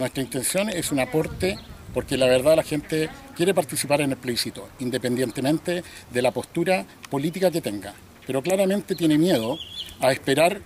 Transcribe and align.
Nuestra 0.00 0.24
intención 0.24 0.68
es 0.70 0.90
un 0.90 0.98
aporte 0.98 1.56
porque 1.94 2.16
la 2.16 2.26
verdad 2.26 2.56
la 2.56 2.64
gente 2.64 3.08
quiere 3.36 3.54
participar 3.54 4.00
en 4.00 4.10
el 4.10 4.16
plebiscito, 4.16 4.68
independientemente 4.80 5.84
de 6.10 6.20
la 6.20 6.32
postura 6.32 6.84
política 7.08 7.48
que 7.52 7.60
tenga. 7.60 7.94
Pero 8.26 8.42
claramente 8.42 8.96
tiene 8.96 9.18
miedo 9.18 9.56
a 10.00 10.10
esperar 10.10 10.60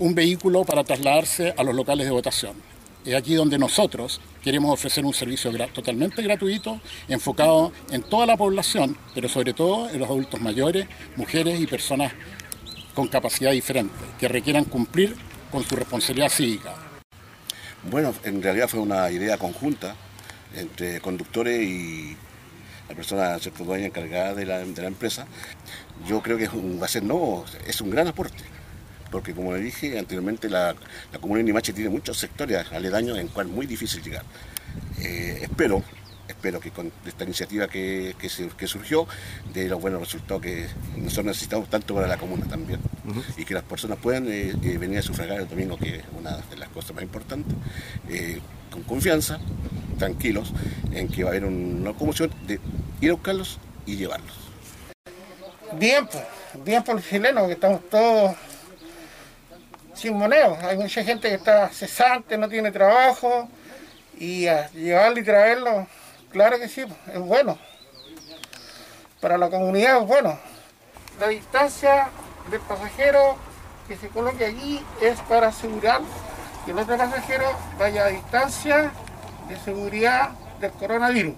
un 0.00 0.16
vehículo 0.16 0.64
para 0.64 0.82
trasladarse 0.82 1.54
a 1.56 1.62
los 1.62 1.76
locales 1.76 2.06
de 2.06 2.10
votación. 2.10 2.56
Es 3.04 3.14
aquí 3.14 3.34
donde 3.34 3.56
nosotros 3.56 4.20
queremos 4.42 4.72
ofrecer 4.72 5.04
un 5.04 5.14
servicio 5.14 5.52
totalmente 5.72 6.20
gratuito, 6.20 6.80
enfocado 7.06 7.70
en 7.92 8.02
toda 8.02 8.26
la 8.26 8.36
población, 8.36 8.96
pero 9.14 9.28
sobre 9.28 9.52
todo 9.54 9.88
en 9.90 10.00
los 10.00 10.08
adultos 10.08 10.40
mayores, 10.40 10.88
mujeres 11.14 11.60
y 11.60 11.68
personas 11.68 12.12
con 12.96 13.06
capacidad 13.06 13.52
diferente, 13.52 13.94
que 14.18 14.26
requieran 14.26 14.64
cumplir 14.64 15.14
con 15.52 15.62
su 15.62 15.76
responsabilidad 15.76 16.30
cívica. 16.30 16.89
Bueno, 17.84 18.14
en 18.24 18.42
realidad 18.42 18.68
fue 18.68 18.80
una 18.80 19.10
idea 19.10 19.38
conjunta 19.38 19.94
entre 20.54 21.00
conductores 21.00 21.62
y 21.62 22.14
la 22.88 22.94
persona 22.94 23.38
¿cierto? 23.38 23.64
dueña 23.64 23.86
encargada 23.86 24.34
de 24.34 24.44
la, 24.44 24.60
empresa. 24.60 25.26
Yo 26.06 26.20
creo 26.20 26.36
que 26.36 26.48
va 26.48 26.84
a 26.84 26.88
ser 26.88 27.02
no, 27.04 27.44
es 27.66 27.80
un 27.80 27.90
gran 27.90 28.06
aporte, 28.06 28.42
porque 29.10 29.32
como 29.32 29.54
le 29.54 29.60
dije 29.60 29.98
anteriormente, 29.98 30.50
la, 30.50 30.74
la 31.12 31.18
comuna 31.18 31.38
de 31.38 31.44
Nimache 31.44 31.72
tiene 31.72 31.88
muchos 31.88 32.18
sectores 32.18 32.70
aledaños 32.70 33.18
en 33.18 33.28
cual 33.28 33.48
muy 33.48 33.64
difícil 33.66 34.02
llegar. 34.02 34.24
Eh, 34.98 35.38
espero 35.42 35.82
espero 36.30 36.60
que 36.60 36.70
con 36.70 36.92
esta 37.06 37.24
iniciativa 37.24 37.68
que, 37.68 38.14
surgió 38.66 39.06
de 39.52 39.68
los 39.68 39.80
buenos 39.80 40.00
resultados 40.00 40.42
que 40.42 40.66
nosotros 40.96 41.26
necesitamos 41.26 41.68
tanto 41.68 41.94
para 41.94 42.06
la 42.06 42.16
comuna 42.16 42.46
también. 42.46 42.80
Y 43.36 43.44
que 43.44 43.54
las 43.54 43.64
personas 43.64 43.98
puedan 43.98 44.26
eh, 44.28 44.54
eh, 44.62 44.78
venir 44.78 44.98
a 44.98 45.02
sufragar 45.02 45.40
el 45.40 45.48
domingo 45.48 45.76
que 45.76 45.96
es 45.96 46.04
una 46.18 46.36
de 46.36 46.56
las 46.56 46.68
cosas 46.68 46.94
más 46.94 47.02
importantes 47.02 47.54
eh, 48.08 48.40
con 48.70 48.82
confianza 48.82 49.38
tranquilos 49.98 50.52
en 50.92 51.08
que 51.08 51.24
va 51.24 51.30
a 51.30 51.32
haber 51.32 51.44
una 51.44 51.84
locomoción 51.90 52.30
de 52.46 52.60
ir 53.00 53.10
a 53.10 53.14
buscarlos 53.14 53.58
y 53.86 53.96
llevarlos. 53.96 54.34
Bien 55.78 56.06
pues 56.06 56.24
bien 56.64 56.82
por 56.82 56.96
los 56.96 57.08
chilenos 57.08 57.46
que 57.46 57.52
estamos 57.52 57.88
todos 57.88 58.36
sin 59.94 60.16
moneda. 60.16 60.58
Hay 60.68 60.76
mucha 60.76 61.04
gente 61.04 61.28
que 61.28 61.34
está 61.34 61.68
cesante 61.68 62.38
no 62.38 62.48
tiene 62.48 62.70
trabajo 62.70 63.48
y 64.18 64.46
a 64.46 64.70
llevarlo 64.70 65.20
y 65.20 65.24
traerlo 65.24 65.86
Claro 66.30 66.58
que 66.58 66.68
sí, 66.68 66.84
es 67.12 67.20
bueno. 67.20 67.58
Para 69.20 69.36
la 69.36 69.50
comunidad 69.50 70.02
es 70.02 70.06
bueno. 70.06 70.38
La 71.18 71.28
distancia 71.28 72.08
del 72.50 72.60
pasajero 72.60 73.36
que 73.88 73.96
se 73.96 74.08
coloque 74.08 74.46
aquí 74.46 74.80
es 75.00 75.18
para 75.22 75.48
asegurar 75.48 76.00
que 76.64 76.70
el 76.70 76.78
otro 76.78 76.96
pasajero 76.96 77.46
vaya 77.78 78.04
a 78.04 78.08
distancia 78.08 78.92
de 79.48 79.56
seguridad 79.58 80.30
del 80.60 80.70
coronavirus. 80.72 81.34